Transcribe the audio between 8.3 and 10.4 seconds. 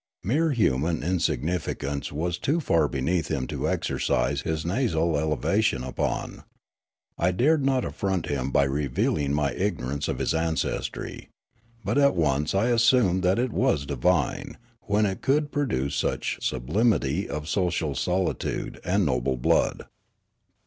by revealing my ignor ance of his